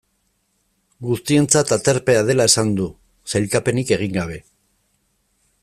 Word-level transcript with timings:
Guztientzat 1.09 1.73
aterpea 1.77 2.23
dela 2.31 2.47
esan 2.51 2.73
du, 2.79 2.89
sailkapenik 3.35 3.93
egin 3.99 4.17
gabe. 4.17 4.43